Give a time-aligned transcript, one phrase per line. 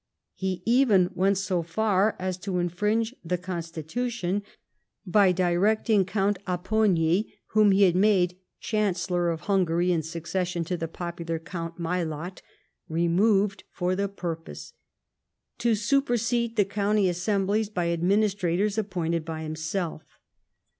[0.33, 4.41] He even went so far as to infringe the Constitution
[5.05, 10.87] by directing Count Aj)ponyi, whom he had made Chancellor of Hungary in succession to the
[10.87, 12.39] popular Count ]\Iailath—
[12.99, 14.73] removed for the purpose—
[15.59, 20.01] to supersede the County Assemblies by adminii^trators appointed by himself.